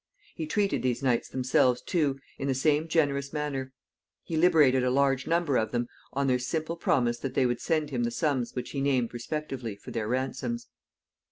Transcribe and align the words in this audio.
He 0.35 0.47
treated 0.47 0.81
these 0.81 1.03
knights 1.03 1.29
themselves, 1.29 1.79
too, 1.79 2.17
in 2.39 2.47
the 2.47 2.55
same 2.55 2.87
generous 2.87 3.31
manner. 3.31 3.71
He 4.23 4.35
liberated 4.35 4.83
a 4.83 4.89
large 4.89 5.27
number 5.27 5.57
of 5.57 5.71
them 5.71 5.85
on 6.11 6.25
their 6.25 6.39
simple 6.39 6.75
promise 6.75 7.19
that 7.19 7.35
they 7.35 7.45
would 7.45 7.61
send 7.61 7.91
him 7.91 8.03
the 8.03 8.09
sums 8.09 8.55
which 8.55 8.71
he 8.71 8.81
named 8.81 9.13
respectively 9.13 9.75
for 9.75 9.91
their 9.91 10.07
ransoms. 10.07 10.69